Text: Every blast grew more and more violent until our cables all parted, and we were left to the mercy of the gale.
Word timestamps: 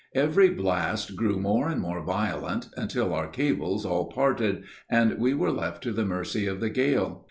Every 0.15 0.49
blast 0.49 1.15
grew 1.15 1.37
more 1.39 1.69
and 1.69 1.79
more 1.79 2.01
violent 2.03 2.69
until 2.75 3.13
our 3.13 3.27
cables 3.27 3.85
all 3.85 4.05
parted, 4.07 4.63
and 4.89 5.19
we 5.19 5.35
were 5.35 5.51
left 5.51 5.83
to 5.83 5.91
the 5.91 6.05
mercy 6.07 6.47
of 6.47 6.59
the 6.59 6.71
gale. 6.71 7.19